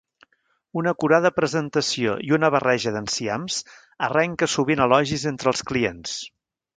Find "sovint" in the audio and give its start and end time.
4.55-4.83